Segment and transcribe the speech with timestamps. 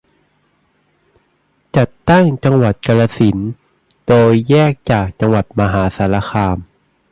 [1.77, 3.51] จัดตั้งจังหวัดกาฬสินธุ์
[4.07, 6.57] โดยแยกจากจังหวัดมหาสารคาม